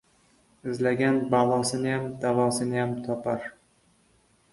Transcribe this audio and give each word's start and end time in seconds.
•Izlagan 0.69 1.19
balosiniyam, 1.33 2.07
davosiniyam 2.23 2.95
topar. 3.09 3.47